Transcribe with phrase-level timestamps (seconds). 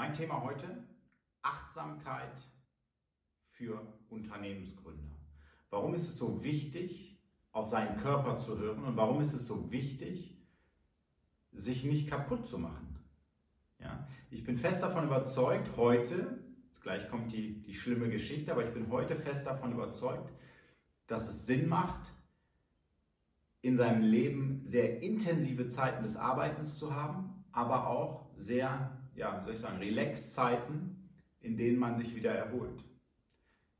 [0.00, 0.82] Mein Thema heute,
[1.42, 2.32] Achtsamkeit
[3.50, 5.10] für Unternehmensgründer.
[5.68, 7.20] Warum ist es so wichtig,
[7.52, 10.38] auf seinen Körper zu hören und warum ist es so wichtig,
[11.52, 12.98] sich nicht kaputt zu machen?
[13.78, 14.08] Ja?
[14.30, 18.72] Ich bin fest davon überzeugt, heute, jetzt gleich kommt die, die schlimme Geschichte, aber ich
[18.72, 20.32] bin heute fest davon überzeugt,
[21.08, 22.10] dass es Sinn macht,
[23.62, 29.44] in seinem Leben sehr intensive Zeiten des Arbeitens zu haben, aber auch sehr, ja, wie
[29.44, 31.10] soll ich sagen, Relax-Zeiten,
[31.40, 32.84] in denen man sich wieder erholt.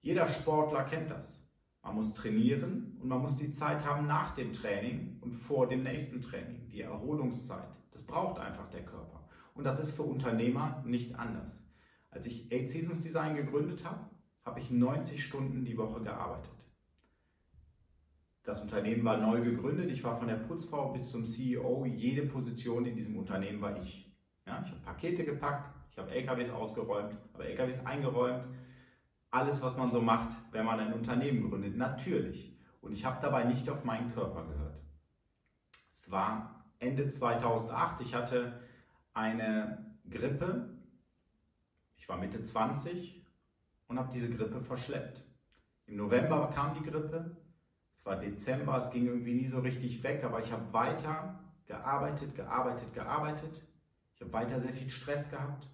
[0.00, 1.44] Jeder Sportler kennt das.
[1.82, 5.84] Man muss trainieren und man muss die Zeit haben nach dem Training und vor dem
[5.84, 7.68] nächsten Training, die Erholungszeit.
[7.92, 9.28] Das braucht einfach der Körper.
[9.54, 11.64] Und das ist für Unternehmer nicht anders.
[12.10, 14.08] Als ich Eight Seasons Design gegründet habe,
[14.44, 16.52] habe ich 90 Stunden die Woche gearbeitet.
[18.42, 19.90] Das Unternehmen war neu gegründet.
[19.90, 21.84] Ich war von der Putzfrau bis zum CEO.
[21.84, 24.10] Jede Position in diesem Unternehmen war ich.
[24.46, 28.44] Ja, ich habe Pakete gepackt, ich habe LKWs ausgeräumt, habe LKWs eingeräumt.
[29.30, 32.56] Alles, was man so macht, wenn man ein Unternehmen gründet, natürlich.
[32.80, 34.80] Und ich habe dabei nicht auf meinen Körper gehört.
[35.92, 38.00] Es war Ende 2008.
[38.00, 38.60] Ich hatte
[39.12, 40.70] eine Grippe.
[41.96, 43.26] Ich war Mitte 20
[43.88, 45.22] und habe diese Grippe verschleppt.
[45.86, 47.36] Im November kam die Grippe.
[47.98, 52.34] Es war Dezember, es ging irgendwie nie so richtig weg, aber ich habe weiter gearbeitet,
[52.36, 53.60] gearbeitet, gearbeitet.
[54.14, 55.68] Ich habe weiter sehr viel Stress gehabt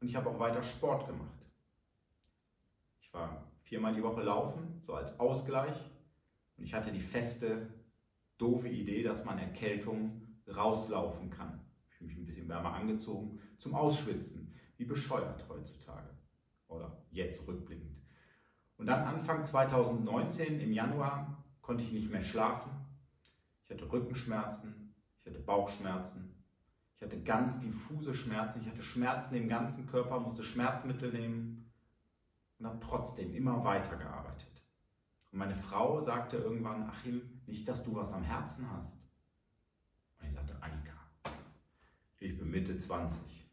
[0.00, 1.38] und ich habe auch weiter Sport gemacht.
[3.00, 5.76] Ich war viermal die Woche laufen, so als Ausgleich.
[6.58, 7.72] Und ich hatte die feste,
[8.36, 11.62] doofe Idee, dass man Erkältung rauslaufen kann
[12.02, 14.54] mich ein bisschen wärmer angezogen, zum Ausschwitzen.
[14.76, 16.10] Wie bescheuert heutzutage.
[16.68, 18.01] Oder jetzt rückblickend.
[18.82, 22.72] Und dann Anfang 2019, im Januar, konnte ich nicht mehr schlafen.
[23.62, 26.34] Ich hatte Rückenschmerzen, ich hatte Bauchschmerzen,
[26.96, 31.70] ich hatte ganz diffuse Schmerzen, ich hatte Schmerzen im ganzen Körper, musste Schmerzmittel nehmen
[32.58, 34.64] und habe trotzdem immer weiter gearbeitet.
[35.30, 38.98] Und meine Frau sagte irgendwann, Achim, nicht, dass du was am Herzen hast.
[40.18, 40.98] Und ich sagte, Annika,
[42.18, 43.48] ich bin Mitte 20.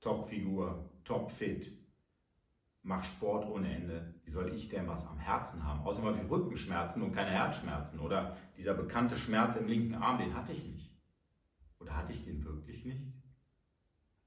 [0.00, 1.70] Top-Figur, top-fit.
[2.82, 4.14] Mach Sport ohne Ende.
[4.24, 5.80] Wie soll ich denn was am Herzen haben?
[5.80, 8.00] Außerdem habe ich Rückenschmerzen und keine Herzschmerzen.
[8.00, 10.96] Oder dieser bekannte Schmerz im linken Arm, den hatte ich nicht.
[11.78, 13.12] Oder hatte ich den wirklich nicht?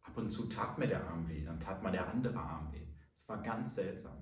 [0.02, 2.88] Ab und zu tat mir der Arm weh, dann tat mal der andere Arm weh.
[3.16, 4.18] Das war ganz seltsam.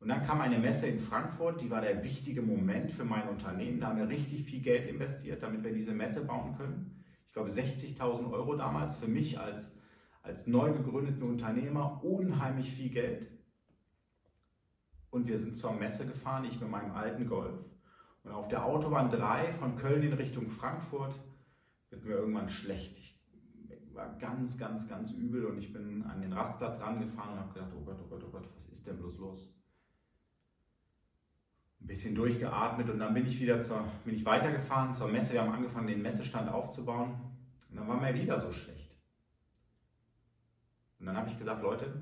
[0.00, 3.80] Und dann kam eine Messe in Frankfurt, die war der wichtige Moment für mein Unternehmen.
[3.80, 7.50] Da haben wir richtig viel Geld investiert, damit wir diese Messe bauen können ich glaube
[7.50, 9.77] 60.000 Euro damals, für mich als,
[10.28, 13.26] als neu gegründeten Unternehmer unheimlich viel Geld.
[15.10, 17.58] Und wir sind zur Messe gefahren, ich mit meinem alten Golf.
[18.22, 21.14] Und auf der Autobahn 3 von Köln in Richtung Frankfurt
[21.90, 22.98] wird mir irgendwann schlecht.
[22.98, 27.54] Ich war ganz, ganz, ganz übel und ich bin an den Rastplatz rangefahren und habe
[27.54, 29.58] gedacht, oh Gott, oh Gott, oh Gott, was ist denn bloß los?
[31.80, 35.34] ein bisschen durchgeatmet und dann bin ich wieder zur, bin ich weitergefahren zur Messe.
[35.34, 37.14] Wir haben angefangen, den Messestand aufzubauen
[37.70, 38.97] und dann war mir wieder so schlecht.
[40.98, 41.92] Und dann habe ich gesagt, Leute,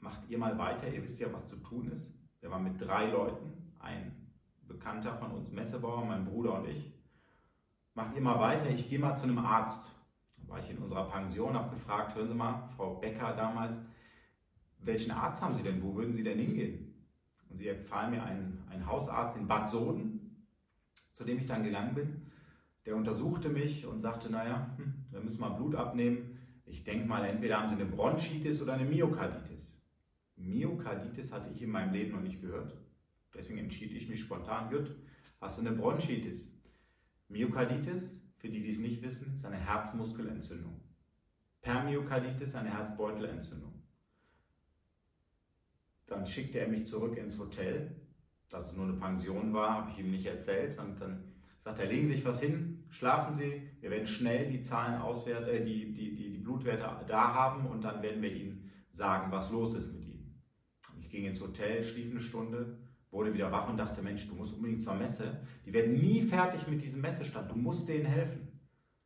[0.00, 2.14] macht ihr mal weiter, ihr wisst ja, was zu tun ist.
[2.40, 4.30] Wir waren mit drei Leuten, ein
[4.66, 6.92] Bekannter von uns, Messebauer, mein Bruder und ich.
[7.94, 9.94] Macht ihr mal weiter, ich gehe mal zu einem Arzt.
[10.36, 13.78] Da war ich in unserer Pension, habe gefragt, hören Sie mal, Frau Becker damals,
[14.78, 16.92] welchen Arzt haben Sie denn, wo würden Sie denn hingehen?
[17.52, 20.46] Und sie empfahlen mir einen, einen Hausarzt in Bad Soden,
[21.12, 22.22] zu dem ich dann gegangen bin.
[22.86, 26.31] Der untersuchte mich und sagte, naja, hm, wir müssen mal Blut abnehmen.
[26.72, 29.78] Ich denke mal, entweder haben Sie eine Bronchitis oder eine Myokarditis.
[30.36, 32.74] Myokarditis hatte ich in meinem Leben noch nicht gehört.
[33.34, 34.96] Deswegen entschied ich mich spontan, gut,
[35.38, 36.58] hast du eine Bronchitis.
[37.28, 40.80] Myokarditis, für die, die es nicht wissen, ist eine Herzmuskelentzündung.
[41.60, 43.74] Permyokarditis eine Herzbeutelentzündung.
[46.06, 48.00] Dann schickte er mich zurück ins Hotel.
[48.48, 50.80] Dass es nur eine Pension war, habe ich ihm nicht erzählt.
[50.80, 51.31] Und dann
[51.62, 55.48] sagt er, legen Sie sich was hin, schlafen Sie, wir werden schnell die Zahlen auswerten,
[55.48, 59.52] äh, die, die, die, die Blutwerte da haben und dann werden wir Ihnen sagen, was
[59.52, 60.42] los ist mit Ihnen.
[60.98, 62.78] Ich ging ins Hotel, schlief eine Stunde,
[63.10, 65.40] wurde wieder wach und dachte, Mensch, du musst unbedingt zur Messe.
[65.64, 68.48] Die werden nie fertig mit diesem Messestand, du musst denen helfen.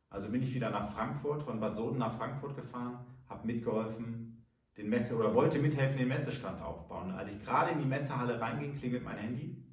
[0.09, 4.45] Also bin ich wieder nach Frankfurt, von Bad Soden nach Frankfurt gefahren, habe mitgeholfen,
[4.77, 7.11] den Messe oder wollte mithelfen, den Messestand aufbauen.
[7.11, 9.63] Als ich gerade in die Messehalle reinging, klingelt mein Handy.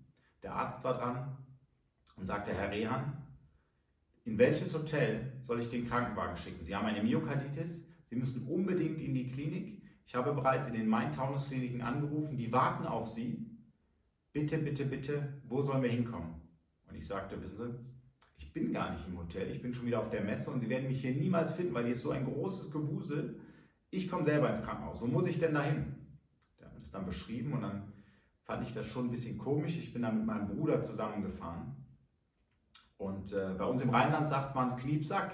[0.43, 1.44] Der Arzt war dran
[2.17, 3.13] und sagte, Herr Rehan,
[4.25, 6.65] in welches Hotel soll ich den Krankenwagen schicken?
[6.65, 9.83] Sie haben eine Myokarditis, Sie müssen unbedingt in die Klinik.
[10.07, 13.51] Ich habe bereits in den Main-Taunus-Kliniken angerufen, die warten auf Sie.
[14.33, 16.35] Bitte, bitte, bitte, wo sollen wir hinkommen?
[16.87, 17.79] Und ich sagte, wissen Sie,
[18.37, 20.69] ich bin gar nicht im Hotel, ich bin schon wieder auf der Messe und Sie
[20.69, 23.41] werden mich hier niemals finden, weil hier ist so ein großes Gewusel
[23.95, 25.01] ich komme selber ins Krankenhaus.
[25.01, 25.95] Wo muss ich denn dahin?
[26.59, 27.93] Der hat mir das dann beschrieben und dann
[28.43, 29.77] fand ich das schon ein bisschen komisch.
[29.79, 31.77] Ich bin dann mit meinem Bruder zusammengefahren.
[32.99, 35.33] Und äh, bei uns im Rheinland sagt man Kniepsack.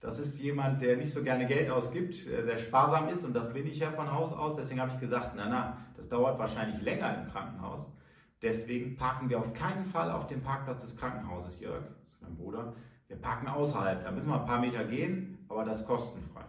[0.00, 3.52] Das ist jemand, der nicht so gerne Geld ausgibt, äh, sehr sparsam ist und das
[3.52, 4.56] bin ich ja von Haus aus.
[4.56, 7.92] Deswegen habe ich gesagt, na na, das dauert wahrscheinlich länger im Krankenhaus.
[8.40, 12.34] Deswegen parken wir auf keinen Fall auf dem Parkplatz des Krankenhauses, Jörg, das ist mein
[12.34, 12.72] Bruder.
[13.08, 16.44] Wir parken außerhalb, da müssen wir ein paar Meter gehen, aber das kostenfrei.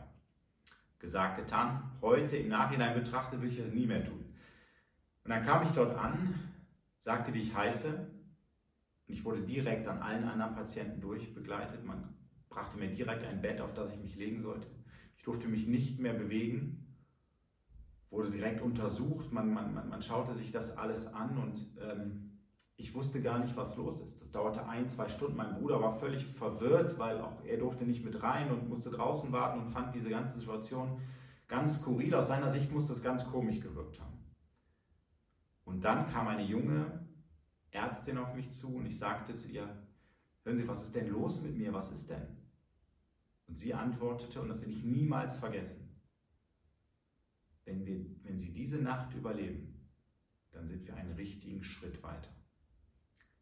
[1.00, 1.92] Gesagt, getan.
[2.02, 4.24] Heute im Nachhinein betrachtet würde ich das nie mehr tun.
[5.24, 6.40] Und dann kam ich dort an,
[7.00, 8.08] sagte, wie ich heiße.
[9.12, 11.84] Und ich wurde direkt an allen anderen Patienten durchbegleitet.
[11.84, 12.16] Man
[12.48, 14.68] brachte mir direkt ein Bett, auf das ich mich legen sollte.
[15.18, 16.96] Ich durfte mich nicht mehr bewegen,
[18.10, 19.34] wurde direkt untersucht.
[19.34, 22.40] Man, man, man, man schaute sich das alles an und ähm,
[22.78, 24.22] ich wusste gar nicht, was los ist.
[24.22, 25.36] Das dauerte ein, zwei Stunden.
[25.36, 29.30] Mein Bruder war völlig verwirrt, weil auch er durfte nicht mit rein und musste draußen
[29.34, 31.02] warten und fand diese ganze Situation
[31.50, 32.16] ganz skurril.
[32.16, 34.18] Aus seiner Sicht muss das ganz komisch gewirkt haben.
[35.66, 37.11] Und dann kam eine junge
[37.72, 39.82] Ärztin auf mich zu und ich sagte zu ihr,
[40.44, 41.74] hören Sie, was ist denn los mit mir?
[41.74, 42.28] Was ist denn?
[43.48, 45.90] Und sie antwortete, und das will ich niemals vergessen,
[47.66, 49.90] wenn, wir, wenn Sie diese Nacht überleben,
[50.52, 52.30] dann sind wir einen richtigen Schritt weiter.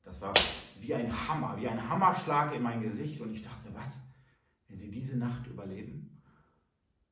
[0.04, 0.34] Das war
[0.80, 4.02] wie ein Hammer, wie ein Hammerschlag in mein Gesicht und ich dachte, was,
[4.68, 6.22] wenn Sie diese Nacht überleben?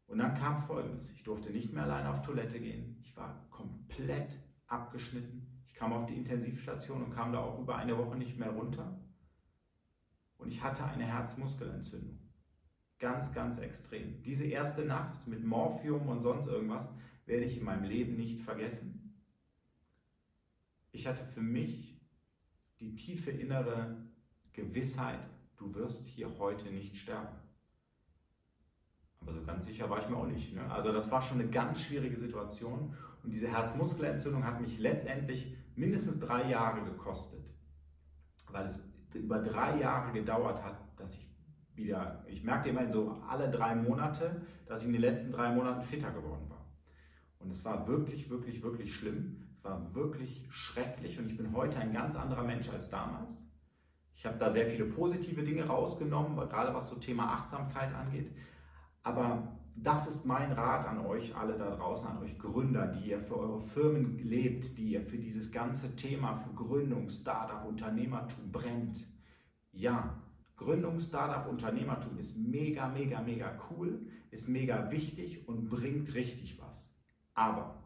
[0.08, 4.40] Und dann kam Folgendes, ich durfte nicht mehr alleine auf Toilette gehen, ich war komplett
[4.68, 9.00] abgeschnitten, kam auf die Intensivstation und kam da auch über eine Woche nicht mehr runter
[10.38, 12.20] und ich hatte eine Herzmuskelentzündung.
[13.00, 14.22] Ganz, ganz extrem.
[14.24, 16.90] Diese erste Nacht mit Morphium und sonst irgendwas
[17.26, 19.22] werde ich in meinem Leben nicht vergessen.
[20.92, 22.02] Ich hatte für mich
[22.80, 23.98] die tiefe innere
[24.54, 25.20] Gewissheit,
[25.58, 27.36] du wirst hier heute nicht sterben.
[29.28, 30.56] Aber so ganz sicher war ich mir auch nicht.
[30.56, 30.72] Ne?
[30.72, 32.96] Also das war schon eine ganz schwierige Situation.
[33.24, 37.44] Und diese Herzmuskelentzündung hat mich letztendlich mindestens drei Jahre gekostet.
[38.50, 38.82] Weil es
[39.14, 41.30] über drei Jahre gedauert hat, dass ich
[41.76, 45.84] wieder, ich merkte immerhin so alle drei Monate, dass ich in den letzten drei Monaten
[45.84, 46.66] fitter geworden war.
[47.40, 49.50] Und es war wirklich, wirklich, wirklich schlimm.
[49.58, 53.52] Es war wirklich schrecklich und ich bin heute ein ganz anderer Mensch als damals.
[54.16, 58.32] Ich habe da sehr viele positive Dinge rausgenommen, gerade was so Thema Achtsamkeit angeht.
[59.08, 63.22] Aber das ist mein Rat an euch alle da draußen, an euch Gründer, die ihr
[63.22, 69.08] für eure Firmen lebt, die ihr für dieses ganze Thema für Gründung, Startup, Unternehmertum brennt.
[69.72, 70.22] Ja,
[70.58, 76.94] Gründung, Startup, Unternehmertum ist mega, mega, mega cool, ist mega wichtig und bringt richtig was.
[77.34, 77.82] Aber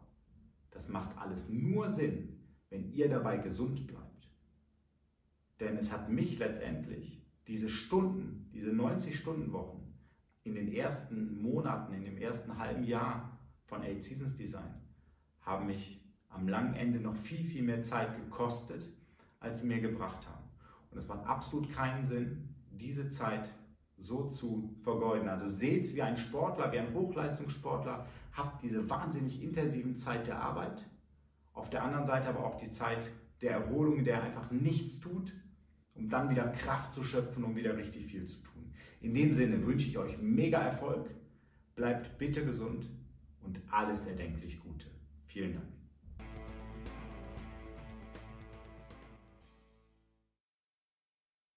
[0.72, 4.28] das macht alles nur Sinn, wenn ihr dabei gesund bleibt.
[5.60, 9.81] Denn es hat mich letztendlich diese Stunden, diese 90-Stunden-Wochen
[10.44, 14.74] in den ersten Monaten, in dem ersten halben Jahr von Eight Seasons Design,
[15.40, 18.86] haben mich am langen Ende noch viel, viel mehr Zeit gekostet,
[19.40, 20.44] als sie mir gebracht haben.
[20.90, 23.48] Und es macht absolut keinen Sinn, diese Zeit
[23.98, 25.28] so zu vergeuden.
[25.28, 30.40] Also seht es wie ein Sportler, wie ein Hochleistungssportler, habt diese wahnsinnig intensiven Zeit der
[30.40, 30.84] Arbeit,
[31.52, 33.10] auf der anderen Seite aber auch die Zeit
[33.42, 35.32] der Erholung, in der er einfach nichts tut,
[35.94, 38.71] um dann wieder Kraft zu schöpfen, um wieder richtig viel zu tun.
[39.02, 41.10] In dem Sinne wünsche ich euch mega Erfolg,
[41.74, 42.88] bleibt bitte gesund
[43.42, 44.86] und alles erdenklich Gute.
[45.26, 45.81] Vielen Dank.